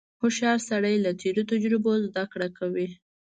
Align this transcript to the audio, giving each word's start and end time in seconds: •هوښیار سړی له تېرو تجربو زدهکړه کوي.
•هوښیار 0.21 0.59
سړی 0.69 0.95
له 1.05 1.11
تېرو 1.21 1.41
تجربو 1.51 1.91
زدهکړه 2.05 2.47
کوي. 2.57 2.87